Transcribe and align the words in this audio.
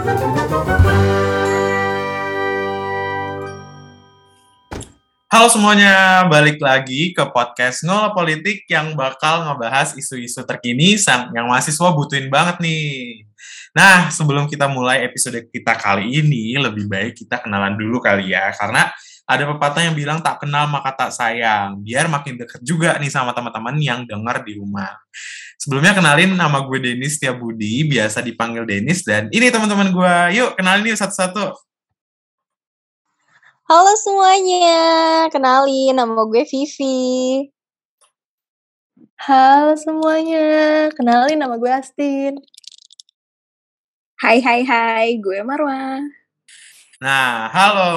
Halo 0.00 0.08
semuanya, 5.52 6.24
balik 6.24 6.56
lagi 6.56 7.12
ke 7.12 7.20
podcast 7.28 7.84
Ngolah 7.84 8.16
Politik 8.16 8.64
yang 8.72 8.96
bakal 8.96 9.44
ngebahas 9.44 9.92
isu-isu 10.00 10.40
terkini 10.48 10.96
yang 11.36 11.52
mahasiswa 11.52 11.92
butuhin 11.92 12.32
banget 12.32 12.64
nih. 12.64 13.28
Nah, 13.76 14.08
sebelum 14.08 14.48
kita 14.48 14.72
mulai 14.72 15.04
episode 15.04 15.36
kita 15.52 15.76
kali 15.76 16.24
ini, 16.24 16.56
lebih 16.56 16.88
baik 16.88 17.20
kita 17.20 17.44
kenalan 17.44 17.76
dulu 17.76 18.00
kali 18.00 18.32
ya, 18.32 18.56
karena 18.56 18.88
ada 19.30 19.46
pepatah 19.46 19.86
yang 19.86 19.94
bilang 19.94 20.18
tak 20.18 20.42
kenal 20.42 20.66
maka 20.66 20.90
tak 20.90 21.14
sayang, 21.14 21.78
biar 21.86 22.10
makin 22.10 22.34
deket 22.34 22.58
juga 22.66 22.98
nih 22.98 23.14
sama 23.14 23.30
teman-teman 23.30 23.78
yang 23.78 24.02
dengar 24.02 24.42
di 24.42 24.58
rumah. 24.58 24.90
Sebelumnya 25.54 25.94
kenalin 25.94 26.34
nama 26.34 26.66
gue 26.66 26.82
Denis 26.82 27.22
Tiabudi, 27.22 27.86
biasa 27.86 28.26
dipanggil 28.26 28.66
Denis, 28.66 29.06
dan 29.06 29.30
ini 29.30 29.54
teman-teman 29.54 29.94
gue. 29.94 30.14
Yuk, 30.34 30.58
kenalin 30.58 30.90
yuk 30.90 30.98
satu-satu. 30.98 31.54
Halo 33.70 33.92
semuanya, 34.02 34.82
kenalin 35.30 35.94
nama 35.94 36.26
gue 36.26 36.42
Vivi. 36.42 37.46
Halo 39.14 39.78
semuanya, 39.78 40.90
kenalin 40.90 41.38
nama 41.38 41.54
gue 41.54 41.70
Astin. 41.70 42.34
Hai 44.18 44.42
hai 44.42 44.66
hai, 44.66 45.22
gue 45.22 45.38
Marwa. 45.46 46.02
Nah, 47.00 47.48
halo. 47.48 47.90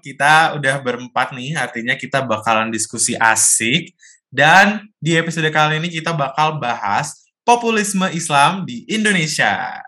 Kita 0.00 0.56
udah 0.56 0.80
berempat 0.80 1.36
nih, 1.36 1.52
artinya 1.52 1.92
kita 2.00 2.24
bakalan 2.24 2.72
diskusi 2.72 3.12
asik. 3.12 3.92
Dan 4.32 4.88
di 4.96 5.20
episode 5.20 5.52
kali 5.52 5.76
ini 5.76 5.92
kita 5.92 6.16
bakal 6.16 6.56
bahas 6.56 7.28
populisme 7.44 8.08
Islam 8.16 8.64
di 8.64 8.88
Indonesia. 8.88 9.84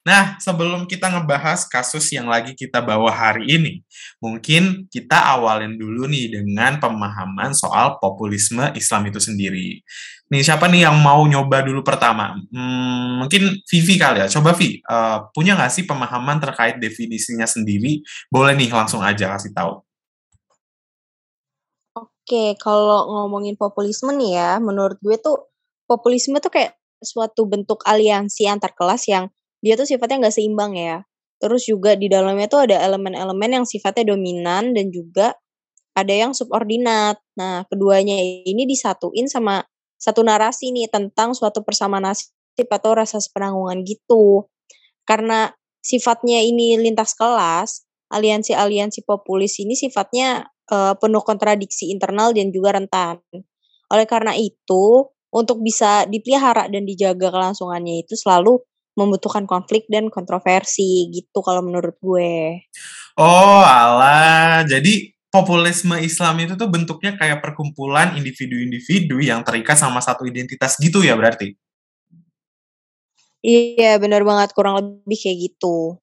Nah, 0.00 0.40
sebelum 0.40 0.88
kita 0.88 1.12
ngebahas 1.12 1.68
kasus 1.68 2.08
yang 2.08 2.24
lagi 2.24 2.56
kita 2.56 2.80
bawa 2.80 3.12
hari 3.12 3.44
ini, 3.52 3.84
mungkin 4.16 4.88
kita 4.88 5.36
awalin 5.36 5.76
dulu 5.76 6.08
nih 6.08 6.40
dengan 6.40 6.80
pemahaman 6.80 7.52
soal 7.52 8.00
populisme 8.00 8.64
Islam 8.72 9.12
itu 9.12 9.20
sendiri. 9.20 9.84
Nih, 10.32 10.40
siapa 10.40 10.72
nih 10.72 10.88
yang 10.88 10.96
mau 10.96 11.20
nyoba 11.28 11.60
dulu 11.60 11.84
pertama? 11.84 12.32
Hmm, 12.48 13.20
mungkin 13.20 13.60
Vivi 13.68 14.00
kali 14.00 14.24
ya. 14.24 14.26
Coba 14.32 14.56
Vi, 14.56 14.80
uh, 14.88 15.28
punya 15.36 15.52
nggak 15.52 15.68
sih 15.68 15.84
pemahaman 15.84 16.40
terkait 16.40 16.80
definisinya 16.80 17.44
sendiri? 17.44 18.00
Boleh 18.32 18.56
nih 18.56 18.72
langsung 18.72 19.04
aja 19.04 19.36
kasih 19.36 19.52
tahu. 19.52 19.84
Oke, 21.98 22.56
kalau 22.56 23.10
ngomongin 23.10 23.58
populisme 23.58 24.16
nih 24.16 24.32
ya, 24.38 24.50
menurut 24.62 24.96
gue 25.04 25.20
tuh 25.20 25.50
populisme 25.84 26.40
tuh 26.40 26.48
kayak 26.48 26.72
suatu 27.04 27.44
bentuk 27.44 27.84
aliansi 27.84 28.48
antar 28.48 28.72
kelas 28.72 29.04
yang 29.10 29.28
dia 29.60 29.76
tuh 29.76 29.88
sifatnya 29.88 30.28
nggak 30.28 30.36
seimbang 30.36 30.76
ya. 30.76 31.04
Terus 31.40 31.64
juga 31.64 31.96
di 31.96 32.08
dalamnya 32.12 32.48
tuh 32.52 32.68
ada 32.68 32.76
elemen-elemen 32.84 33.62
yang 33.62 33.66
sifatnya 33.68 34.12
dominan 34.12 34.76
dan 34.76 34.92
juga 34.92 35.32
ada 35.96 36.12
yang 36.12 36.36
subordinat. 36.36 37.16
Nah, 37.36 37.64
keduanya 37.68 38.16
ini 38.20 38.68
disatuin 38.68 39.24
sama 39.28 39.64
satu 39.96 40.20
narasi 40.24 40.72
nih 40.72 40.88
tentang 40.88 41.32
suatu 41.32 41.64
persamaan 41.64 42.08
nasib 42.08 42.68
atau 42.68 42.92
rasa 42.92 43.20
sepenanggungan 43.20 43.84
gitu. 43.84 44.48
Karena 45.04 45.48
sifatnya 45.80 46.44
ini 46.44 46.76
lintas 46.76 47.16
kelas, 47.16 47.88
aliansi-aliansi 48.12 49.04
populis 49.04 49.60
ini 49.60 49.72
sifatnya 49.76 50.44
uh, 50.72 50.94
penuh 50.96 51.24
kontradiksi 51.24 51.88
internal 51.88 52.36
dan 52.36 52.52
juga 52.52 52.76
rentan. 52.76 53.20
Oleh 53.90 54.06
karena 54.06 54.36
itu, 54.36 55.08
untuk 55.30 55.62
bisa 55.62 56.06
dipelihara 56.10 56.66
dan 56.68 56.84
dijaga 56.86 57.30
kelangsungannya 57.30 58.02
itu 58.02 58.18
selalu 58.18 58.62
membutuhkan 59.00 59.48
konflik 59.48 59.88
dan 59.88 60.12
kontroversi 60.12 61.08
gitu 61.08 61.40
kalau 61.40 61.64
menurut 61.64 61.96
gue. 62.04 62.60
Oh, 63.16 63.64
alah. 63.64 64.60
Jadi 64.68 65.16
populisme 65.32 65.96
Islam 65.96 66.44
itu 66.44 66.54
tuh 66.58 66.68
bentuknya 66.68 67.16
kayak 67.16 67.40
perkumpulan 67.40 68.12
individu-individu 68.18 69.22
yang 69.24 69.40
terikat 69.40 69.80
sama 69.80 70.04
satu 70.04 70.28
identitas 70.28 70.76
gitu 70.76 71.00
ya 71.00 71.16
berarti? 71.16 71.56
Iya, 73.40 73.96
benar 73.96 74.20
banget 74.20 74.52
kurang 74.52 74.76
lebih 74.76 75.16
kayak 75.16 75.38
gitu. 75.48 75.96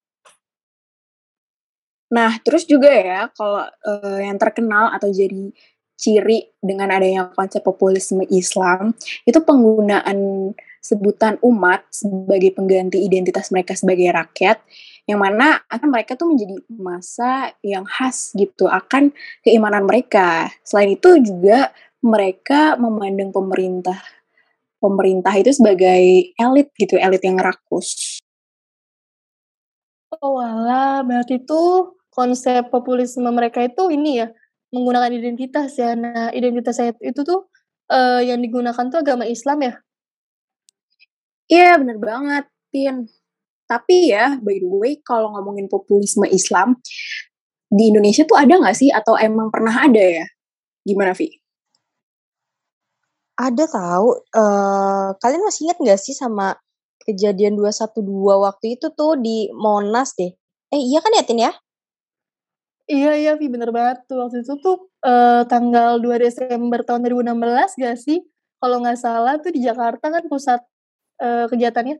Nah, 2.08 2.40
terus 2.40 2.64
juga 2.64 2.88
ya 2.88 3.28
kalau 3.36 3.62
uh, 3.68 4.18
yang 4.18 4.40
terkenal 4.40 4.90
atau 4.96 5.12
jadi 5.12 5.52
ciri 5.98 6.54
dengan 6.62 6.94
adanya 6.94 7.28
konsep 7.34 7.60
populisme 7.60 8.22
Islam 8.30 8.94
itu 9.26 9.38
penggunaan 9.42 10.50
sebutan 10.78 11.36
umat 11.42 11.84
sebagai 11.90 12.54
pengganti 12.54 13.02
identitas 13.02 13.50
mereka 13.50 13.74
sebagai 13.74 14.08
rakyat 14.10 14.62
yang 15.08 15.24
mana 15.24 15.64
akan 15.72 15.88
mereka 15.88 16.14
tuh 16.20 16.28
menjadi 16.28 16.56
masa 16.68 17.56
yang 17.64 17.88
khas 17.88 18.36
gitu 18.36 18.68
akan 18.68 19.10
keimanan 19.40 19.88
mereka. 19.88 20.52
Selain 20.62 20.92
itu 20.92 21.16
juga 21.24 21.72
mereka 22.04 22.76
memandang 22.76 23.32
pemerintah 23.32 23.98
pemerintah 24.78 25.34
itu 25.34 25.50
sebagai 25.50 26.32
elit 26.38 26.70
gitu, 26.78 26.94
elit 26.98 27.22
yang 27.26 27.38
rakus. 27.38 28.20
Oh 30.22 30.40
wala, 30.40 31.02
berarti 31.04 31.42
itu 31.42 31.92
konsep 32.08 32.70
populisme 32.72 33.26
mereka 33.28 33.62
itu 33.62 33.90
ini 33.92 34.22
ya, 34.24 34.28
menggunakan 34.72 35.12
identitas 35.12 35.76
ya. 35.76 35.92
Nah, 35.98 36.30
identitas 36.32 36.78
itu 37.02 37.20
tuh 37.26 37.50
uh, 37.92 38.22
yang 38.22 38.40
digunakan 38.40 38.88
tuh 38.88 39.02
agama 39.02 39.28
Islam 39.28 39.66
ya? 39.66 39.74
Iya, 41.48 41.80
bener 41.80 41.96
banget, 41.96 42.44
Tin. 42.68 43.08
Tapi 43.64 44.12
ya, 44.12 44.36
by 44.36 44.56
the 44.60 44.68
way, 44.68 44.92
kalau 45.00 45.32
ngomongin 45.32 45.64
populisme 45.68 46.28
Islam, 46.28 46.76
di 47.68 47.88
Indonesia 47.92 48.24
tuh 48.28 48.36
ada 48.36 48.52
nggak 48.56 48.76
sih? 48.76 48.92
Atau 48.92 49.16
emang 49.16 49.48
pernah 49.48 49.72
ada 49.72 50.00
ya? 50.00 50.24
Gimana, 50.84 51.16
Vi? 51.16 51.28
Ada 53.40 53.64
tahu. 53.64 54.08
Uh, 54.36 55.16
kalian 55.24 55.44
masih 55.44 55.68
ingat 55.68 55.78
nggak 55.80 56.00
sih 56.00 56.12
sama 56.12 56.56
kejadian 57.08 57.56
212 57.56 58.44
waktu 58.44 58.76
itu 58.76 58.92
tuh 58.92 59.16
di 59.16 59.48
Monas 59.56 60.12
deh? 60.20 60.32
Eh, 60.68 60.80
iya 60.84 61.00
kan 61.00 61.16
ya, 61.16 61.24
Tin 61.24 61.40
ya? 61.40 61.52
Iya, 62.88 63.12
iya, 63.16 63.32
Vi. 63.40 63.48
Bener 63.48 63.72
banget 63.72 64.04
tuh. 64.04 64.20
Waktu 64.20 64.44
itu 64.44 64.52
tuh 64.60 64.92
uh, 65.00 65.48
tanggal 65.48 65.96
2 66.00 66.20
Desember 66.20 66.84
tahun 66.84 67.08
2016 67.08 67.80
gak 67.80 67.96
sih? 67.96 68.20
Kalau 68.58 68.84
nggak 68.84 68.98
salah 69.00 69.40
tuh 69.40 69.54
di 69.54 69.62
Jakarta 69.64 70.12
kan 70.12 70.24
pusat 70.26 70.60
uh, 71.22 71.46
kegiatannya? 71.50 71.98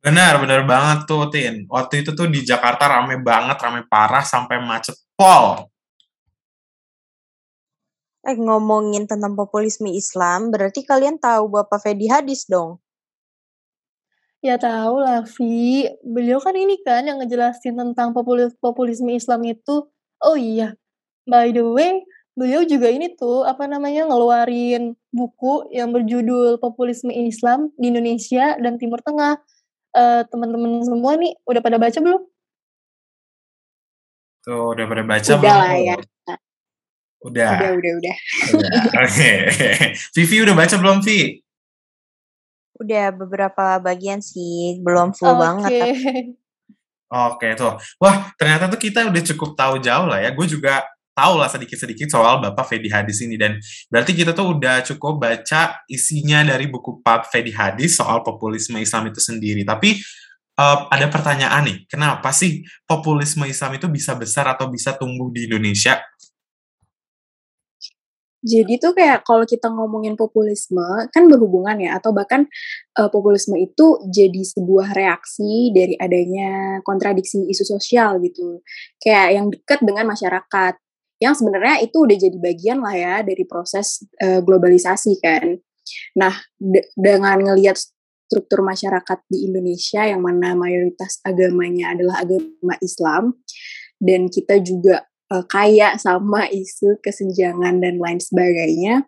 Benar, 0.00 0.40
benar 0.40 0.64
banget 0.64 1.04
tuh, 1.04 1.28
Tin. 1.28 1.68
Waktu 1.68 2.00
itu 2.00 2.16
tuh 2.16 2.24
di 2.32 2.40
Jakarta 2.40 2.88
rame 2.88 3.20
banget, 3.20 3.60
rame 3.60 3.84
parah 3.84 4.24
sampai 4.24 4.56
macet 4.56 4.96
pol. 5.12 5.68
Eh, 8.24 8.36
ngomongin 8.36 9.04
tentang 9.04 9.32
populisme 9.36 9.88
Islam, 9.92 10.52
berarti 10.52 10.84
kalian 10.84 11.20
tahu 11.20 11.52
Bapak 11.52 11.84
Fedi 11.84 12.08
Hadis 12.08 12.44
dong? 12.48 12.80
Ya 14.40 14.56
tahu 14.56 15.04
lah, 15.04 15.24
Vi. 15.36 15.84
Beliau 16.00 16.40
kan 16.40 16.56
ini 16.56 16.80
kan 16.80 17.04
yang 17.04 17.20
ngejelasin 17.20 17.76
tentang 17.76 18.16
populis 18.16 18.56
populisme 18.56 19.12
Islam 19.12 19.44
itu. 19.44 19.84
Oh 20.20 20.36
iya, 20.36 20.76
by 21.28 21.52
the 21.52 21.64
way, 21.64 22.00
beliau 22.40 22.64
juga 22.64 22.88
ini 22.88 23.12
tuh 23.12 23.44
apa 23.44 23.68
namanya 23.68 24.08
ngeluarin 24.08 24.96
buku 25.12 25.68
yang 25.76 25.92
berjudul 25.92 26.56
Populisme 26.56 27.12
Islam 27.12 27.68
di 27.76 27.92
Indonesia 27.92 28.56
dan 28.56 28.80
Timur 28.80 29.04
Tengah. 29.04 29.36
Uh, 29.90 30.22
teman-teman 30.30 30.80
semua 30.86 31.18
nih 31.18 31.36
udah 31.44 31.60
pada 31.60 31.76
baca 31.76 31.98
belum? 32.00 32.22
Tuh 34.40 34.72
udah 34.72 34.86
pada 34.88 35.02
baca 35.04 35.28
udah 35.28 35.40
belum? 35.42 35.52
Lah 35.60 35.76
ya. 35.76 35.96
Udah. 37.20 37.52
Udah, 37.60 37.70
udah, 37.76 37.92
udah. 38.00 38.16
udah. 38.56 38.74
Oke. 39.04 39.28
Okay. 39.52 39.92
Vivi 40.16 40.36
udah 40.40 40.56
baca 40.56 40.74
belum, 40.80 41.04
Vi? 41.04 41.44
Udah 42.80 43.12
beberapa 43.12 43.76
bagian 43.84 44.24
sih, 44.24 44.80
belum 44.80 45.12
full 45.12 45.36
okay. 45.36 45.42
banget. 45.44 45.94
Oke, 47.10 47.52
tuh. 47.58 47.76
Wah, 48.00 48.32
ternyata 48.40 48.72
tuh 48.72 48.80
kita 48.80 49.04
udah 49.10 49.22
cukup 49.34 49.52
tahu 49.52 49.82
jauh 49.84 50.08
lah 50.08 50.24
ya. 50.24 50.32
Gue 50.32 50.48
juga 50.48 50.86
tahu 51.20 51.36
lah 51.36 51.52
sedikit-sedikit 51.52 52.08
soal 52.08 52.40
Bapak 52.40 52.64
Fedi 52.72 52.88
Hadis 52.88 53.20
ini 53.20 53.36
dan 53.36 53.60
berarti 53.92 54.16
kita 54.16 54.32
tuh 54.32 54.56
udah 54.56 54.80
cukup 54.80 55.20
baca 55.20 55.84
isinya 55.84 56.40
dari 56.40 56.64
buku 56.72 57.04
Pak 57.04 57.28
Fedi 57.28 57.52
Hadis 57.52 58.00
soal 58.00 58.24
populisme 58.24 58.80
Islam 58.80 59.12
itu 59.12 59.20
sendiri. 59.20 59.60
Tapi 59.68 60.00
uh, 60.56 60.88
ada 60.88 61.06
pertanyaan 61.12 61.68
nih, 61.68 61.78
kenapa 61.84 62.32
sih 62.32 62.64
populisme 62.88 63.44
Islam 63.44 63.76
itu 63.76 63.86
bisa 63.92 64.16
besar 64.16 64.48
atau 64.48 64.72
bisa 64.72 64.96
tumbuh 64.96 65.28
di 65.28 65.44
Indonesia? 65.44 66.00
Jadi 68.40 68.80
tuh 68.80 68.96
kayak 68.96 69.20
kalau 69.28 69.44
kita 69.44 69.68
ngomongin 69.68 70.16
populisme 70.16 70.80
kan 71.12 71.28
berhubungan 71.28 71.76
ya 71.76 72.00
atau 72.00 72.16
bahkan 72.16 72.48
uh, 72.96 73.12
populisme 73.12 73.52
itu 73.60 74.00
jadi 74.08 74.40
sebuah 74.40 74.96
reaksi 74.96 75.68
dari 75.76 75.92
adanya 76.00 76.80
kontradiksi 76.80 77.44
isu 77.52 77.76
sosial 77.76 78.16
gitu. 78.24 78.64
Kayak 78.96 79.28
yang 79.36 79.46
dekat 79.52 79.84
dengan 79.84 80.08
masyarakat 80.08 80.72
yang 81.20 81.36
sebenarnya 81.36 81.84
itu 81.84 82.00
udah 82.00 82.16
jadi 82.16 82.38
bagian 82.40 82.80
lah 82.80 82.96
ya 82.96 83.14
dari 83.20 83.44
proses 83.44 84.02
uh, 84.24 84.40
globalisasi 84.40 85.20
kan. 85.20 85.60
Nah, 86.16 86.32
de 86.56 86.80
dengan 86.96 87.36
ngelihat 87.36 87.76
struktur 88.30 88.64
masyarakat 88.64 89.18
di 89.28 89.50
Indonesia 89.50 90.06
yang 90.06 90.24
mana 90.24 90.56
mayoritas 90.56 91.20
agamanya 91.26 91.92
adalah 91.92 92.24
agama 92.24 92.74
Islam 92.80 93.36
dan 94.00 94.30
kita 94.32 94.62
juga 94.64 95.04
uh, 95.34 95.44
kaya 95.44 95.98
sama 96.00 96.48
isu 96.48 97.02
kesenjangan 97.04 97.82
dan 97.84 98.00
lain 98.00 98.22
sebagainya. 98.22 99.04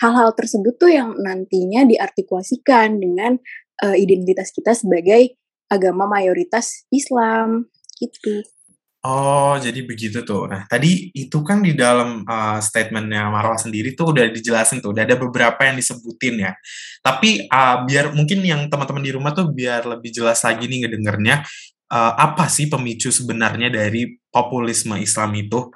Hal-hal 0.00 0.32
tersebut 0.32 0.80
tuh 0.80 0.92
yang 0.92 1.12
nantinya 1.20 1.84
diartikulasikan 1.84 3.00
dengan 3.00 3.36
uh, 3.84 3.96
identitas 3.96 4.52
kita 4.52 4.72
sebagai 4.72 5.36
agama 5.70 6.10
mayoritas 6.10 6.84
Islam 6.90 7.70
gitu. 8.02 8.44
Oh, 9.00 9.56
jadi 9.56 9.80
begitu 9.88 10.20
tuh. 10.28 10.44
Nah, 10.44 10.68
tadi 10.68 11.08
itu 11.16 11.40
kan 11.40 11.64
di 11.64 11.72
dalam 11.72 12.20
uh, 12.28 12.60
statementnya 12.60 13.32
Marwa 13.32 13.56
sendiri 13.56 13.96
tuh 13.96 14.12
udah 14.12 14.28
dijelasin 14.28 14.84
tuh, 14.84 14.92
udah 14.92 15.08
ada 15.08 15.16
beberapa 15.16 15.56
yang 15.64 15.80
disebutin 15.80 16.44
ya. 16.44 16.52
Tapi 17.00 17.48
uh, 17.48 17.88
biar 17.88 18.12
mungkin 18.12 18.44
yang 18.44 18.68
teman-teman 18.68 19.00
di 19.00 19.12
rumah 19.16 19.32
tuh 19.32 19.48
biar 19.48 19.88
lebih 19.88 20.12
jelas 20.12 20.44
lagi 20.44 20.68
nih 20.68 20.84
ngedengernya, 20.84 21.48
uh, 21.88 22.12
apa 22.12 22.44
sih 22.52 22.68
pemicu 22.68 23.08
sebenarnya 23.08 23.72
dari 23.72 24.20
populisme 24.28 25.00
Islam 25.00 25.32
itu? 25.32 25.72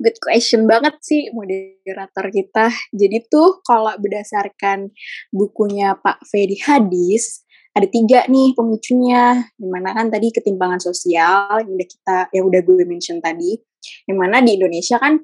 Good 0.00 0.16
question 0.20 0.64
banget 0.64 0.96
sih 1.04 1.28
moderator 1.28 2.32
kita. 2.32 2.72
Jadi 2.96 3.20
tuh 3.28 3.60
kalau 3.64 3.92
berdasarkan 4.00 4.88
bukunya 5.28 5.92
Pak 6.00 6.24
Fedi 6.24 6.56
Hadis, 6.64 7.45
ada 7.76 7.86
tiga 7.92 8.24
nih 8.24 8.56
pemicunya. 8.56 9.44
Di 9.52 9.68
mana 9.68 9.92
kan 9.92 10.08
tadi 10.08 10.32
ketimpangan 10.32 10.80
sosial 10.80 11.60
yang 11.60 11.76
udah 11.76 11.88
kita 11.88 12.18
yang 12.32 12.44
udah 12.48 12.60
gue 12.64 12.84
mention 12.88 13.20
tadi. 13.20 13.60
Yang 14.08 14.18
mana 14.18 14.40
di 14.40 14.56
Indonesia 14.56 14.96
kan 14.96 15.20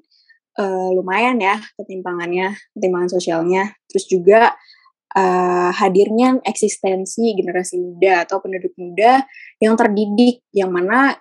uh, 0.60 0.88
lumayan 0.92 1.40
ya 1.40 1.56
ketimpangannya 1.80 2.52
ketimpangan 2.76 3.08
sosialnya. 3.08 3.72
Terus 3.88 4.04
juga 4.04 4.52
uh, 5.16 5.70
hadirnya 5.72 6.44
eksistensi 6.44 7.32
generasi 7.32 7.80
muda 7.80 8.28
atau 8.28 8.44
penduduk 8.44 8.76
muda 8.76 9.24
yang 9.56 9.72
terdidik 9.72 10.44
yang 10.52 10.68
mana 10.68 11.16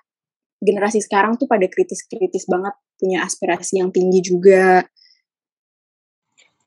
generasi 0.62 1.02
sekarang 1.02 1.40
tuh 1.40 1.50
pada 1.50 1.66
kritis-kritis 1.66 2.46
banget 2.46 2.76
punya 3.00 3.24
aspirasi 3.26 3.82
yang 3.82 3.90
tinggi 3.90 4.22
juga. 4.22 4.86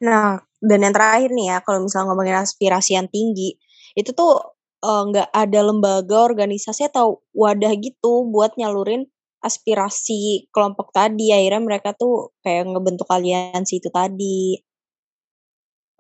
Nah, 0.04 0.44
dan 0.60 0.80
yang 0.84 0.92
terakhir 0.92 1.32
nih 1.32 1.56
ya, 1.56 1.58
kalau 1.64 1.88
misalnya 1.88 2.12
ngomongin 2.12 2.36
aspirasi 2.36 3.00
yang 3.00 3.08
tinggi, 3.08 3.56
itu 3.96 4.12
tuh 4.12 4.55
nggak 4.84 5.30
uh, 5.32 5.36
ada 5.36 5.60
lembaga, 5.66 6.26
organisasi 6.26 6.90
atau 6.90 7.24
wadah 7.34 7.74
gitu 7.80 8.28
buat 8.30 8.54
nyalurin 8.60 9.08
aspirasi 9.46 10.50
kelompok 10.50 10.90
tadi. 10.90 11.30
Akhirnya 11.30 11.62
mereka 11.62 11.94
tuh 11.94 12.34
kayak 12.42 12.70
ngebentuk 12.70 13.06
aliansi 13.10 13.78
itu 13.78 13.90
tadi. 13.94 14.58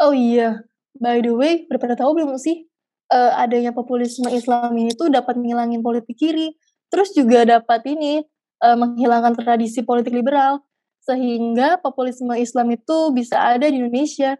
Oh 0.02 0.12
iya, 0.12 0.66
by 1.00 1.24
the 1.24 1.32
way, 1.32 1.64
udah 1.72 1.80
pada 1.80 1.96
tahu 1.96 2.20
belum 2.20 2.36
sih 2.36 2.68
uh, 3.16 3.32
adanya 3.40 3.72
populisme 3.72 4.28
Islam 4.28 4.76
ini 4.76 4.92
tuh 4.92 5.08
dapat 5.08 5.40
menghilangin 5.40 5.80
politik 5.80 6.20
kiri, 6.20 6.52
terus 6.92 7.16
juga 7.16 7.48
dapat 7.48 7.86
ini 7.88 8.20
uh, 8.60 8.76
menghilangkan 8.76 9.40
tradisi 9.40 9.88
politik 9.88 10.12
liberal, 10.12 10.60
sehingga 11.00 11.80
populisme 11.80 12.36
Islam 12.36 12.76
itu 12.76 13.16
bisa 13.16 13.40
ada 13.40 13.72
di 13.72 13.80
Indonesia. 13.80 14.36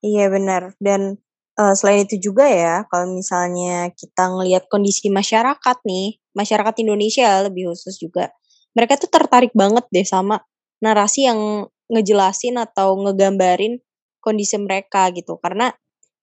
Iya 0.00 0.32
benar 0.32 0.74
dan 0.80 1.20
uh, 1.60 1.74
selain 1.76 2.08
itu 2.08 2.32
juga 2.32 2.48
ya, 2.48 2.88
kalau 2.88 3.12
misalnya 3.12 3.92
kita 3.92 4.32
ngelihat 4.32 4.64
kondisi 4.72 5.12
masyarakat 5.12 5.76
nih, 5.84 6.16
masyarakat 6.32 6.74
Indonesia 6.80 7.44
lebih 7.44 7.68
khusus 7.76 8.00
juga, 8.00 8.32
mereka 8.72 8.96
tuh 8.96 9.12
tertarik 9.12 9.52
banget 9.52 9.84
deh 9.92 10.06
sama 10.08 10.40
narasi 10.80 11.28
yang 11.28 11.68
ngejelasin 11.92 12.56
atau 12.56 12.96
ngegambarin 13.04 13.82
kondisi 14.24 14.56
mereka 14.56 15.12
gitu. 15.12 15.36
Karena 15.36 15.68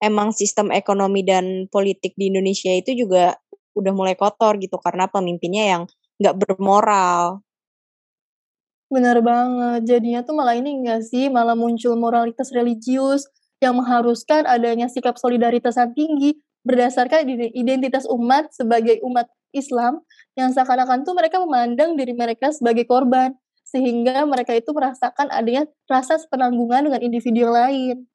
emang 0.02 0.34
sistem 0.34 0.74
ekonomi 0.74 1.22
dan 1.22 1.70
politik 1.70 2.18
di 2.18 2.34
Indonesia 2.34 2.74
itu 2.74 2.98
juga 2.98 3.38
udah 3.78 3.94
mulai 3.94 4.18
kotor 4.18 4.58
gitu 4.58 4.82
karena 4.82 5.06
pemimpinnya 5.06 5.64
yang 5.78 5.84
nggak 6.18 6.36
bermoral. 6.42 7.46
Benar 8.88 9.20
banget. 9.20 9.82
Jadinya 9.84 10.24
tuh 10.24 10.34
malah 10.34 10.56
ini 10.56 10.82
enggak 10.82 11.04
sih, 11.04 11.28
malah 11.28 11.54
muncul 11.54 11.94
moralitas 12.00 12.50
religius 12.56 13.28
yang 13.64 13.74
mengharuskan 13.78 14.46
adanya 14.46 14.86
sikap 14.90 15.18
solidaritas 15.18 15.78
yang 15.78 15.92
tinggi 15.94 16.38
berdasarkan 16.62 17.26
identitas 17.56 18.04
umat 18.12 18.52
sebagai 18.52 19.00
umat 19.08 19.32
Islam 19.56 20.04
yang 20.36 20.52
seakan-akan 20.52 21.08
tuh 21.08 21.16
mereka 21.16 21.40
memandang 21.42 21.96
diri 21.96 22.14
mereka 22.14 22.52
sebagai 22.52 22.84
korban 22.84 23.34
sehingga 23.64 24.24
mereka 24.24 24.56
itu 24.56 24.72
merasakan 24.72 25.28
adanya 25.32 25.68
rasa 25.88 26.20
penanggungan 26.32 26.88
dengan 26.88 27.02
individu 27.04 27.48
lain. 27.48 28.08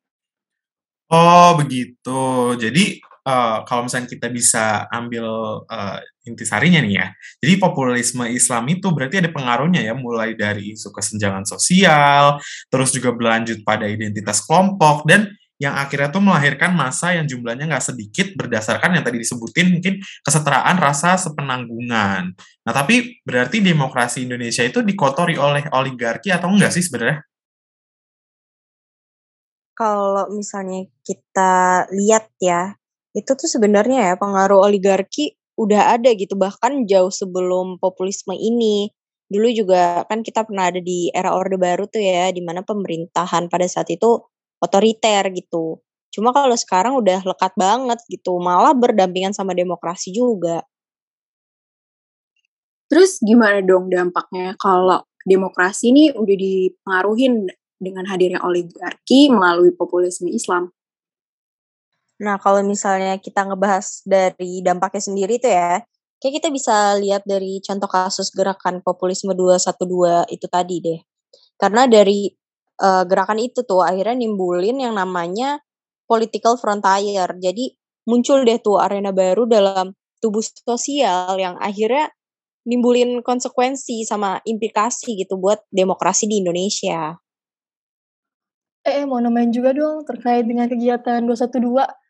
Oh 1.12 1.52
begitu. 1.60 2.20
Jadi 2.56 3.04
uh, 3.26 3.62
kalau 3.66 3.86
misalnya 3.86 4.08
kita 4.10 4.28
bisa 4.30 4.86
ambil 4.90 5.26
uh, 5.66 5.98
intisarinya 6.26 6.78
nih 6.82 6.94
ya. 6.98 7.06
Jadi 7.42 7.54
populisme 7.58 8.26
Islam 8.30 8.64
itu 8.70 8.86
berarti 8.94 9.22
ada 9.22 9.30
pengaruhnya 9.30 9.82
ya, 9.82 9.94
mulai 9.94 10.38
dari 10.38 10.74
isu 10.74 10.94
kesenjangan 10.94 11.46
sosial, 11.46 12.38
terus 12.70 12.94
juga 12.94 13.10
berlanjut 13.14 13.66
pada 13.66 13.90
identitas 13.90 14.42
kelompok, 14.46 15.06
dan 15.06 15.30
yang 15.62 15.78
akhirnya 15.78 16.10
tuh 16.10 16.18
melahirkan 16.18 16.74
masa 16.74 17.14
yang 17.14 17.22
jumlahnya 17.22 17.70
nggak 17.70 17.86
sedikit 17.94 18.34
berdasarkan 18.34 18.98
yang 18.98 19.06
tadi 19.06 19.22
disebutin 19.22 19.78
mungkin 19.78 20.02
kesetaraan 20.26 20.74
rasa 20.74 21.14
sepenanggungan. 21.14 22.34
Nah 22.34 22.72
tapi 22.74 23.22
berarti 23.22 23.62
demokrasi 23.62 24.26
Indonesia 24.26 24.66
itu 24.66 24.82
dikotori 24.82 25.38
oleh 25.38 25.70
oligarki 25.70 26.34
atau 26.34 26.50
enggak 26.50 26.74
sih 26.74 26.82
sebenarnya? 26.82 27.22
Kalau 29.78 30.34
misalnya 30.34 30.82
kita 31.06 31.86
lihat 31.94 32.26
ya, 32.42 32.74
itu 33.12 33.30
tuh 33.36 33.48
sebenarnya 33.48 34.12
ya 34.12 34.14
pengaruh 34.16 34.64
oligarki 34.64 35.36
udah 35.60 35.96
ada 35.96 36.10
gitu 36.16 36.34
bahkan 36.36 36.88
jauh 36.88 37.12
sebelum 37.12 37.76
populisme 37.76 38.32
ini. 38.36 38.88
Dulu 39.32 39.48
juga 39.52 40.04
kan 40.08 40.20
kita 40.20 40.44
pernah 40.44 40.68
ada 40.68 40.80
di 40.80 41.08
era 41.12 41.32
Orde 41.32 41.56
Baru 41.56 41.88
tuh 41.88 42.00
ya, 42.04 42.28
di 42.32 42.44
mana 42.44 42.60
pemerintahan 42.64 43.48
pada 43.48 43.64
saat 43.68 43.88
itu 43.88 44.20
otoriter 44.60 45.32
gitu. 45.32 45.80
Cuma 46.12 46.36
kalau 46.36 46.52
sekarang 46.52 46.92
udah 47.00 47.24
lekat 47.24 47.52
banget 47.56 47.96
gitu, 48.12 48.36
malah 48.36 48.76
berdampingan 48.76 49.32
sama 49.32 49.56
demokrasi 49.56 50.12
juga. 50.12 50.60
Terus 52.92 53.24
gimana 53.24 53.64
dong 53.64 53.88
dampaknya 53.88 54.52
kalau 54.60 55.00
demokrasi 55.24 55.96
ini 55.96 56.12
udah 56.12 56.36
dipengaruhin 56.36 57.48
dengan 57.80 58.04
hadirnya 58.04 58.44
oligarki 58.44 59.32
melalui 59.32 59.72
populisme 59.72 60.28
Islam? 60.28 60.68
Nah, 62.22 62.38
kalau 62.38 62.62
misalnya 62.62 63.18
kita 63.18 63.42
ngebahas 63.50 64.06
dari 64.06 64.62
dampaknya 64.62 65.02
sendiri 65.02 65.42
itu 65.42 65.50
ya, 65.50 65.82
kayak 66.22 66.34
kita 66.38 66.48
bisa 66.54 66.94
lihat 67.02 67.26
dari 67.26 67.58
contoh 67.58 67.90
kasus 67.90 68.30
gerakan 68.30 68.78
populisme 68.78 69.34
212 69.34 70.30
itu 70.30 70.46
tadi 70.46 70.76
deh. 70.78 71.00
Karena 71.58 71.90
dari 71.90 72.30
uh, 72.78 73.02
gerakan 73.02 73.42
itu 73.42 73.66
tuh 73.66 73.82
akhirnya 73.82 74.14
nimbulin 74.14 74.78
yang 74.78 74.94
namanya 74.94 75.58
political 76.06 76.54
frontier. 76.54 77.26
Jadi 77.42 77.74
muncul 78.06 78.46
deh 78.46 78.62
tuh 78.62 78.78
arena 78.78 79.10
baru 79.10 79.42
dalam 79.50 79.90
tubuh 80.22 80.46
sosial 80.46 81.34
yang 81.42 81.58
akhirnya 81.58 82.06
nimbulin 82.62 83.26
konsekuensi 83.26 84.06
sama 84.06 84.38
implikasi 84.46 85.18
gitu 85.18 85.34
buat 85.42 85.58
demokrasi 85.74 86.30
di 86.30 86.38
Indonesia. 86.38 87.18
Eh, 88.86 89.06
mau 89.06 89.18
namain 89.18 89.50
juga 89.50 89.74
dong 89.74 90.06
terkait 90.06 90.46
dengan 90.46 90.66
kegiatan 90.66 91.22
212 91.22 92.01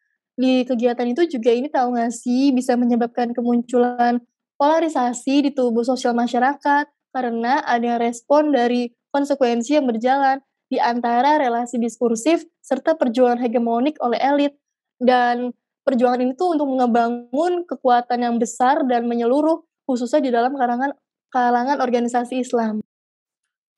di 0.43 0.67
kegiatan 0.67 1.07
itu 1.07 1.39
juga 1.39 1.55
ini 1.55 1.71
tahu 1.71 1.95
nggak 1.95 2.11
sih 2.11 2.51
bisa 2.51 2.75
menyebabkan 2.75 3.31
kemunculan 3.31 4.19
polarisasi 4.59 5.47
di 5.47 5.51
tubuh 5.55 5.87
sosial 5.87 6.19
masyarakat 6.19 6.91
karena 7.15 7.63
ada 7.63 8.03
respon 8.03 8.51
dari 8.51 8.91
konsekuensi 9.15 9.79
yang 9.79 9.87
berjalan 9.87 10.43
di 10.67 10.83
antara 10.83 11.39
relasi 11.39 11.79
diskursif 11.79 12.43
serta 12.59 12.99
perjuangan 12.99 13.39
hegemonik 13.39 13.95
oleh 14.03 14.19
elit 14.19 14.59
dan 14.99 15.55
perjuangan 15.87 16.19
ini 16.27 16.35
tuh 16.35 16.59
untuk 16.59 16.67
mengebangun 16.75 17.63
kekuatan 17.63 18.19
yang 18.27 18.35
besar 18.43 18.83
dan 18.91 19.07
menyeluruh 19.07 19.63
khususnya 19.87 20.27
di 20.27 20.31
dalam 20.35 20.59
kalangan 20.59 20.91
kalangan 21.31 21.79
organisasi 21.79 22.43
Islam. 22.43 22.83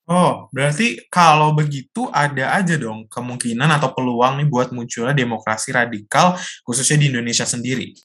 Oh, 0.05 0.53
berarti 0.53 1.01
kalau 1.09 1.57
begitu 1.57 2.13
ada 2.13 2.61
aja 2.61 2.77
dong 2.77 3.09
kemungkinan 3.09 3.73
atau 3.81 3.97
peluang 3.97 4.37
nih 4.37 4.49
buat 4.53 4.69
munculnya 4.69 5.17
demokrasi 5.17 5.73
radikal 5.73 6.37
khususnya 6.61 7.01
di 7.01 7.09
Indonesia 7.09 7.49
sendiri. 7.49 7.97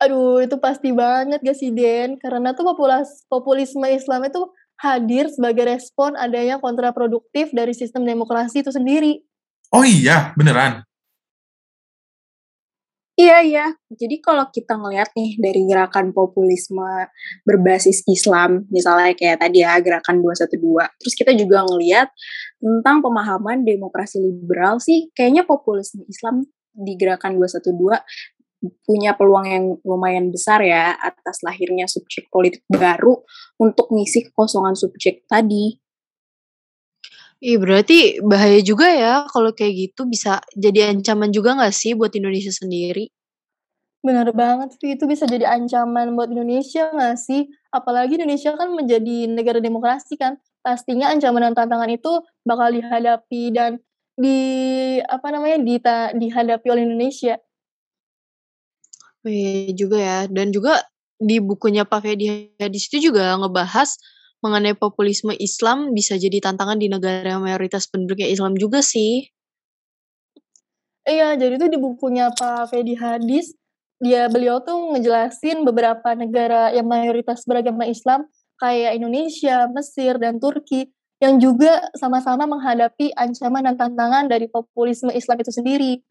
Aduh, 0.00 0.40
itu 0.40 0.56
pasti 0.56 0.90
banget 0.90 1.44
gak 1.44 1.54
sih, 1.60 1.70
Den? 1.70 2.16
Karena 2.16 2.56
tuh 2.56 2.66
populas, 2.66 3.22
populisme 3.28 3.84
Islam 3.86 4.26
itu 4.26 4.48
hadir 4.80 5.30
sebagai 5.30 5.62
respon 5.68 6.18
adanya 6.18 6.58
kontraproduktif 6.58 7.54
dari 7.54 7.70
sistem 7.70 8.02
demokrasi 8.02 8.66
itu 8.66 8.72
sendiri. 8.74 9.22
Oh 9.70 9.86
iya, 9.86 10.34
beneran? 10.34 10.82
Iya, 13.12 13.44
iya. 13.44 13.66
Jadi 13.92 14.24
kalau 14.24 14.48
kita 14.48 14.72
ngelihat 14.80 15.12
nih 15.12 15.36
dari 15.36 15.68
gerakan 15.68 16.16
populisme 16.16 16.80
berbasis 17.44 18.00
Islam, 18.08 18.64
misalnya 18.72 19.12
kayak 19.12 19.44
tadi 19.44 19.60
ya 19.60 19.76
gerakan 19.84 20.24
212, 20.24 20.88
terus 20.96 21.14
kita 21.20 21.36
juga 21.36 21.60
ngelihat 21.68 22.08
tentang 22.56 23.04
pemahaman 23.04 23.68
demokrasi 23.68 24.16
liberal 24.16 24.80
sih, 24.80 25.12
kayaknya 25.12 25.44
populisme 25.44 26.08
Islam 26.08 26.48
di 26.72 26.96
gerakan 26.96 27.36
212 27.36 28.00
punya 28.86 29.12
peluang 29.18 29.46
yang 29.50 29.64
lumayan 29.82 30.30
besar 30.30 30.62
ya 30.62 30.94
atas 30.96 31.42
lahirnya 31.42 31.90
subjek 31.90 32.30
politik 32.30 32.62
baru 32.70 33.20
untuk 33.58 33.90
ngisi 33.90 34.30
kekosongan 34.30 34.78
subjek 34.78 35.26
tadi. 35.28 35.81
Iya 37.42 37.58
berarti 37.58 38.22
bahaya 38.22 38.62
juga 38.62 38.86
ya 38.86 39.26
kalau 39.26 39.50
kayak 39.50 39.74
gitu 39.74 40.06
bisa 40.06 40.38
jadi 40.54 40.94
ancaman 40.94 41.34
juga 41.34 41.58
nggak 41.58 41.74
sih 41.74 41.98
buat 41.98 42.14
Indonesia 42.14 42.54
sendiri? 42.54 43.10
Benar 43.98 44.30
banget 44.30 44.78
sih, 44.78 44.94
itu 44.94 45.10
bisa 45.10 45.26
jadi 45.26 45.50
ancaman 45.50 46.14
buat 46.14 46.30
Indonesia 46.30 46.94
nggak 46.94 47.18
sih? 47.18 47.50
Apalagi 47.74 48.14
Indonesia 48.14 48.54
kan 48.54 48.70
menjadi 48.70 49.26
negara 49.26 49.58
demokrasi 49.58 50.14
kan, 50.14 50.38
pastinya 50.62 51.10
ancaman 51.10 51.50
dan 51.50 51.54
tantangan 51.58 51.90
itu 51.90 52.22
bakal 52.46 52.70
dihadapi 52.70 53.42
dan 53.50 53.82
di 54.14 54.38
apa 55.02 55.26
namanya 55.34 55.58
dita, 55.58 55.98
dihadapi 56.14 56.66
oleh 56.70 56.86
Indonesia. 56.86 57.42
Oh 59.26 59.30
iya 59.30 59.70
juga 59.74 59.98
ya, 59.98 60.18
dan 60.30 60.54
juga 60.54 60.82
di 61.18 61.42
bukunya 61.42 61.82
Pak 61.82 62.06
Fedi 62.06 62.54
di 62.54 62.78
situ 62.78 63.10
juga 63.10 63.34
ngebahas 63.34 63.98
mengenai 64.42 64.74
populisme 64.74 65.32
Islam 65.38 65.94
bisa 65.94 66.18
jadi 66.18 66.42
tantangan 66.42 66.76
di 66.76 66.90
negara 66.90 67.38
yang 67.38 67.46
mayoritas 67.46 67.86
penduduknya 67.86 68.26
Islam 68.28 68.58
juga 68.58 68.82
sih. 68.82 69.30
Iya, 71.02 71.34
jadi 71.34 71.58
itu 71.58 71.66
di 71.66 71.78
bukunya 71.78 72.30
Pak 72.30 72.70
Fedi 72.70 72.94
Hadis, 72.94 73.54
dia 74.02 74.26
beliau 74.26 74.62
tuh 74.62 74.94
ngejelasin 74.94 75.62
beberapa 75.62 76.14
negara 76.18 76.74
yang 76.74 76.86
mayoritas 76.86 77.46
beragama 77.46 77.86
Islam 77.86 78.26
kayak 78.58 78.98
Indonesia, 78.98 79.66
Mesir, 79.70 80.18
dan 80.18 80.42
Turki 80.42 80.90
yang 81.22 81.38
juga 81.38 81.86
sama-sama 81.94 82.50
menghadapi 82.50 83.14
ancaman 83.14 83.62
dan 83.62 83.78
tantangan 83.78 84.26
dari 84.26 84.50
populisme 84.50 85.14
Islam 85.14 85.38
itu 85.38 85.54
sendiri. 85.54 86.02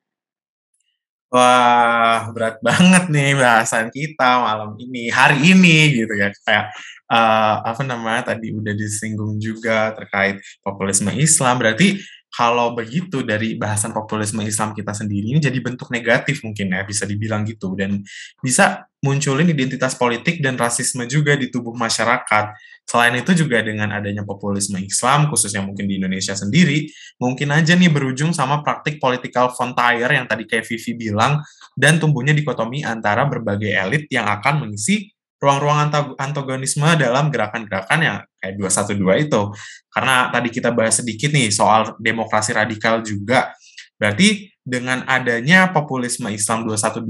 Wah, 1.32 2.28
berat 2.36 2.60
banget 2.60 3.08
nih 3.08 3.40
bahasan 3.40 3.88
kita 3.88 4.44
malam 4.44 4.76
ini, 4.76 5.08
hari 5.08 5.56
ini 5.56 6.04
gitu 6.04 6.12
ya. 6.20 6.28
Kayak 6.44 6.76
uh, 7.08 7.56
apa 7.72 7.88
namanya 7.88 8.36
tadi 8.36 8.52
udah 8.52 8.76
disinggung 8.76 9.40
juga 9.40 9.96
terkait 9.96 10.44
populisme 10.60 11.08
Islam. 11.16 11.56
Berarti 11.56 12.04
kalau 12.36 12.76
begitu 12.76 13.24
dari 13.24 13.56
bahasan 13.56 13.96
populisme 13.96 14.44
Islam 14.44 14.76
kita 14.76 14.92
sendiri 14.92 15.36
ini 15.36 15.40
jadi 15.40 15.56
bentuk 15.64 15.88
negatif 15.88 16.44
mungkin 16.44 16.76
ya 16.76 16.84
bisa 16.84 17.08
dibilang 17.08 17.48
gitu 17.48 17.80
dan 17.80 18.04
bisa 18.44 18.91
munculin 19.02 19.50
identitas 19.50 19.98
politik 19.98 20.40
dan 20.46 20.56
rasisme 20.56 21.10
juga 21.10 21.34
di 21.34 21.50
tubuh 21.50 21.74
masyarakat. 21.74 22.54
Selain 22.86 23.14
itu 23.18 23.34
juga 23.34 23.62
dengan 23.66 23.90
adanya 23.90 24.22
populisme 24.22 24.78
Islam 24.78 25.26
khususnya 25.30 25.66
mungkin 25.66 25.90
di 25.90 25.98
Indonesia 25.98 26.38
sendiri 26.38 26.86
mungkin 27.18 27.50
aja 27.50 27.74
nih 27.74 27.90
berujung 27.90 28.30
sama 28.30 28.62
praktik 28.62 29.02
political 29.02 29.50
frontier 29.54 30.10
yang 30.10 30.30
tadi 30.30 30.46
kayak 30.46 30.66
Vivi 30.70 31.10
bilang 31.10 31.42
dan 31.74 31.98
tumbuhnya 31.98 32.38
dikotomi 32.38 32.86
antara 32.86 33.26
berbagai 33.26 33.74
elit 33.74 34.06
yang 34.14 34.30
akan 34.30 34.66
mengisi 34.68 35.10
ruang-ruang 35.42 35.90
antagonisme 36.22 36.86
dalam 37.02 37.34
gerakan-gerakan 37.34 38.00
yang 38.06 38.18
kayak 38.38 38.62
212 38.62 39.26
itu. 39.26 39.42
Karena 39.90 40.30
tadi 40.30 40.50
kita 40.54 40.70
bahas 40.70 41.02
sedikit 41.02 41.34
nih 41.34 41.50
soal 41.50 41.98
demokrasi 41.98 42.54
radikal 42.54 43.02
juga. 43.02 43.50
Berarti 43.98 44.51
dengan 44.62 45.02
adanya 45.10 45.74
populisme 45.74 46.30
Islam 46.30 46.70
212 46.70 47.06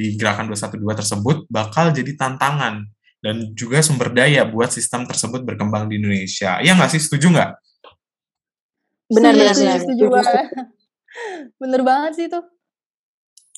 di 0.00 0.16
gerakan 0.16 0.48
212 0.48 1.00
tersebut 1.04 1.36
bakal 1.52 1.92
jadi 1.92 2.12
tantangan 2.16 2.88
dan 3.20 3.52
juga 3.52 3.84
sumber 3.84 4.12
daya 4.12 4.46
buat 4.48 4.72
sistem 4.72 5.04
tersebut 5.04 5.44
berkembang 5.44 5.90
di 5.90 6.00
Indonesia. 6.00 6.62
Iya 6.62 6.78
nggak 6.78 6.90
sih? 6.96 7.00
Setuju 7.02 7.32
nggak? 7.32 7.50
Benar, 9.12 9.32
benar, 9.34 9.54
benar. 9.54 9.78
Setuju 9.82 10.04
banget. 10.10 10.46
Bener 11.62 11.80
banget 11.80 12.12
sih 12.12 12.26
itu. 12.28 12.40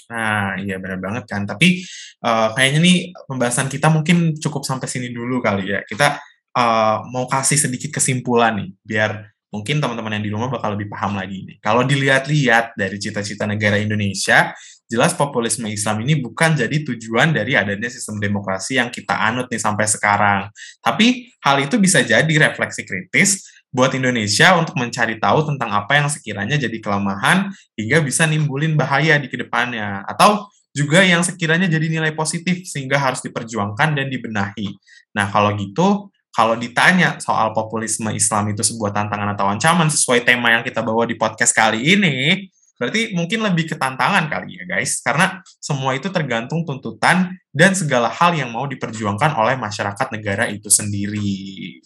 Nah, 0.09 0.57
iya 0.63 0.79
benar 0.79 1.03
banget 1.03 1.25
kan. 1.27 1.43
Tapi 1.43 1.83
uh, 2.23 2.55
kayaknya 2.55 2.81
nih 2.81 2.97
pembahasan 3.27 3.67
kita 3.67 3.91
mungkin 3.91 4.39
cukup 4.39 4.63
sampai 4.63 4.87
sini 4.87 5.11
dulu 5.11 5.43
kali 5.43 5.75
ya. 5.75 5.83
Kita 5.83 6.23
uh, 6.55 7.03
mau 7.11 7.27
kasih 7.27 7.59
sedikit 7.59 7.99
kesimpulan 7.99 8.63
nih, 8.63 8.71
biar 8.87 9.11
mungkin 9.49 9.81
teman-teman 9.81 10.21
yang 10.21 10.25
di 10.25 10.33
rumah 10.33 10.49
bakal 10.53 10.77
lebih 10.77 10.93
paham 10.93 11.17
lagi 11.17 11.45
nih. 11.45 11.57
Kalau 11.61 11.85
dilihat-lihat 11.85 12.77
dari 12.77 12.97
cita-cita 13.01 13.49
negara 13.49 13.81
Indonesia, 13.81 14.53
jelas 14.89 15.13
populisme 15.17 15.69
Islam 15.69 16.05
ini 16.05 16.21
bukan 16.21 16.57
jadi 16.57 16.85
tujuan 16.85 17.33
dari 17.33 17.57
adanya 17.57 17.89
sistem 17.89 18.21
demokrasi 18.21 18.81
yang 18.81 18.89
kita 18.89 19.17
anut 19.17 19.49
nih 19.49 19.61
sampai 19.61 19.87
sekarang. 19.89 20.41
Tapi 20.81 21.33
hal 21.45 21.57
itu 21.65 21.77
bisa 21.81 22.05
jadi 22.05 22.29
refleksi 22.29 22.85
kritis 22.85 23.45
buat 23.69 23.93
Indonesia 23.93 24.57
untuk 24.57 24.77
mencari 24.81 25.21
tahu 25.21 25.45
tentang 25.45 25.71
apa 25.77 25.93
yang 26.01 26.09
sekiranya 26.09 26.57
jadi 26.57 26.81
kelemahan 26.81 27.53
hingga 27.77 28.01
bisa 28.01 28.25
nimbulin 28.25 28.81
bahaya 28.81 29.21
di 29.21 29.29
ke 29.29 29.37
depannya 29.37 30.09
atau 30.09 30.49
juga 30.73 31.05
yang 31.05 31.21
sekiranya 31.25 31.69
jadi 31.69 31.89
nilai 31.89 32.13
positif 32.17 32.65
sehingga 32.65 32.97
harus 32.97 33.21
diperjuangkan 33.25 33.99
dan 33.99 34.07
dibenahi. 34.09 34.77
Nah, 35.17 35.27
kalau 35.33 35.53
gitu, 35.57 36.09
kalau 36.39 36.55
ditanya 36.55 37.19
soal 37.19 37.51
populisme 37.51 38.15
Islam 38.15 38.55
itu 38.55 38.63
sebuah 38.63 38.95
tantangan 38.95 39.35
atau 39.35 39.51
ancaman 39.51 39.91
sesuai 39.91 40.23
tema 40.23 40.55
yang 40.55 40.63
kita 40.63 40.87
bawa 40.87 41.03
di 41.03 41.19
podcast 41.19 41.51
kali 41.51 41.83
ini, 41.83 42.47
berarti 42.79 43.11
mungkin 43.11 43.43
lebih 43.43 43.67
ke 43.67 43.75
tantangan 43.75 44.31
kali 44.31 44.55
ya 44.55 44.63
guys, 44.71 45.03
karena 45.03 45.43
semua 45.59 45.99
itu 45.99 46.07
tergantung 46.15 46.63
tuntutan 46.63 47.35
dan 47.51 47.75
segala 47.75 48.07
hal 48.07 48.39
yang 48.39 48.55
mau 48.55 48.71
diperjuangkan 48.71 49.35
oleh 49.35 49.59
masyarakat 49.59 50.07
negara 50.15 50.47
itu 50.47 50.71
sendiri. 50.71 51.83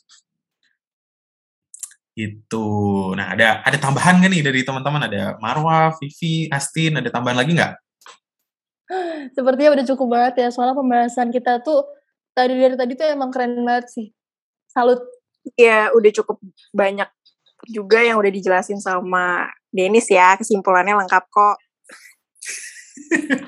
Itu. 2.12 2.68
Nah, 3.16 3.32
ada 3.32 3.64
ada 3.64 3.78
tambahan 3.80 4.20
nggak 4.20 4.30
nih 4.36 4.42
dari 4.44 4.60
teman-teman? 4.68 5.08
Ada 5.08 5.40
Marwa, 5.40 5.96
Vivi, 5.96 6.52
Astin, 6.52 7.00
ada 7.00 7.08
tambahan 7.08 7.40
lagi 7.40 7.56
nggak? 7.56 7.72
Sepertinya 9.32 9.80
udah 9.80 9.86
cukup 9.88 10.06
banget 10.12 10.44
ya, 10.44 10.48
soalnya 10.52 10.76
pembahasan 10.76 11.32
kita 11.32 11.64
tuh 11.64 11.88
tadi 12.36 12.52
dari 12.52 12.76
tadi 12.76 12.92
tuh 13.00 13.08
emang 13.08 13.32
keren 13.32 13.56
banget 13.64 13.88
sih. 13.88 14.12
Salut. 14.72 15.00
Ya, 15.54 15.92
udah 15.92 16.10
cukup 16.10 16.40
banyak 16.72 17.08
juga 17.70 18.02
yang 18.02 18.18
udah 18.18 18.32
dijelasin 18.32 18.80
sama 18.82 19.46
Denis 19.70 20.10
ya, 20.10 20.34
kesimpulannya 20.34 20.98
lengkap 20.98 21.24
kok. 21.28 21.56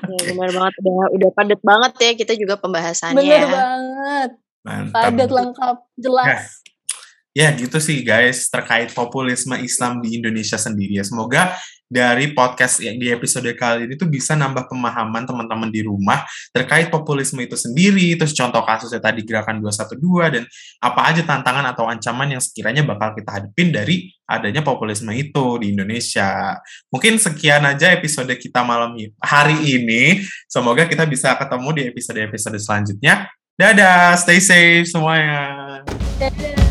ya, 0.05 0.19
benar 0.33 0.49
banget, 0.53 0.73
udah, 0.81 0.93
udah 1.15 1.29
padat 1.35 1.61
banget 1.61 1.93
ya 2.01 2.11
kita 2.17 2.33
juga 2.37 2.55
pembahasannya. 2.61 3.19
Bener 3.19 3.45
banget. 3.49 4.29
Mantap. 4.65 4.93
Padat, 4.93 5.29
lengkap, 5.29 5.77
jelas. 5.99 6.29
Ya 6.29 6.65
ya 7.35 7.51
gitu 7.51 7.83
sih 7.83 7.99
guys 7.99 8.47
terkait 8.47 8.95
populisme 8.95 9.59
Islam 9.59 9.99
di 9.99 10.15
Indonesia 10.15 10.55
sendiri 10.55 11.03
ya. 11.03 11.03
Semoga 11.03 11.51
dari 11.85 12.33
podcast 12.33 12.81
yang 12.81 12.97
di 12.97 13.13
episode 13.13 13.45
kali 13.53 13.85
ini 13.85 13.93
tuh 13.93 14.09
bisa 14.09 14.33
nambah 14.33 14.65
pemahaman 14.65 15.23
teman-teman 15.23 15.69
di 15.69 15.85
rumah 15.85 16.25
terkait 16.49 16.89
populisme 16.89 17.41
itu 17.45 17.53
sendiri, 17.53 18.17
terus 18.17 18.33
contoh 18.33 18.65
kasusnya 18.65 18.97
tadi 19.01 19.21
gerakan 19.21 19.61
212 19.61 20.33
dan 20.33 20.43
apa 20.81 21.01
aja 21.13 21.21
tantangan 21.21 21.65
atau 21.69 21.85
ancaman 21.85 22.37
yang 22.37 22.41
sekiranya 22.41 22.81
bakal 22.81 23.13
kita 23.13 23.29
hadapin 23.41 23.69
dari 23.69 24.09
adanya 24.25 24.65
populisme 24.65 25.13
itu 25.13 25.61
di 25.61 25.77
Indonesia. 25.77 26.57
Mungkin 26.89 27.21
sekian 27.21 27.61
aja 27.63 27.93
episode 27.93 28.33
kita 28.37 28.65
malam 28.65 28.97
hari 29.21 29.57
ini. 29.77 30.25
Semoga 30.49 30.89
kita 30.89 31.05
bisa 31.05 31.37
ketemu 31.37 31.69
di 31.77 31.81
episode-episode 31.93 32.57
selanjutnya. 32.57 33.29
Dadah, 33.55 34.19
stay 34.19 34.43
safe 34.43 34.89
semuanya. 34.89 35.79
Dadah. 36.19 36.64